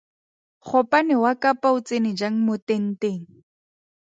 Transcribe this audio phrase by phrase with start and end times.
[0.67, 3.23] Gopane wa Kapa o tsene jang mo tenteng?